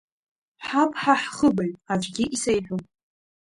[0.67, 2.81] Ҳаб, ҳа ҳхыбаҩ, аӡәгьы исеиҳәом…